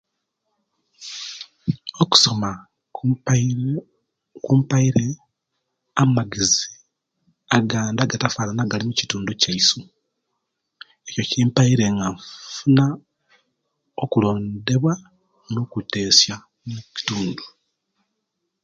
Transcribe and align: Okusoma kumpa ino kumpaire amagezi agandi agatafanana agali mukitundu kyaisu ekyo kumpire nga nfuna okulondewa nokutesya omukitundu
Okusoma 2.01 2.49
kumpa 2.95 3.31
ino 3.51 3.79
kumpaire 4.43 5.05
amagezi 6.01 6.65
agandi 7.57 7.99
agatafanana 8.01 8.61
agali 8.63 8.83
mukitundu 8.87 9.31
kyaisu 9.41 9.79
ekyo 11.07 11.23
kumpire 11.31 11.85
nga 11.95 12.07
nfuna 12.15 12.85
okulondewa 14.03 14.93
nokutesya 15.53 16.35
omukitundu 16.67 17.45